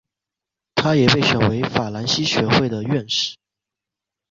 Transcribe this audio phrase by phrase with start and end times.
[0.73, 3.37] 他也被选为法兰西学会的院士。